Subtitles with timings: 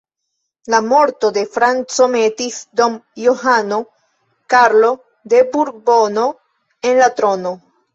[0.73, 3.81] La morto de Franco metis Don Johano
[4.57, 4.93] Karlo
[5.37, 6.31] de Burbono
[6.95, 7.59] en la trono.